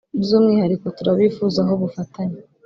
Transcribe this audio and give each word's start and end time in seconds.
"By’umwihariko 0.21 0.85
turabifuzaho 0.97 1.71
ubufatanye 1.77 2.39